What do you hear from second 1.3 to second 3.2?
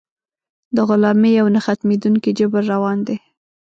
یو نه ختمېدونکی جبر روان دی.